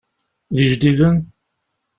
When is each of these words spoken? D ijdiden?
D 0.55 0.57
ijdiden? 0.63 1.17